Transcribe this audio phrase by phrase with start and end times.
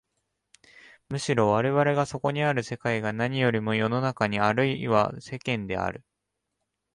[1.09, 6.03] むしろ我々がそこにある世界は何よりも世の中あるいは世間である。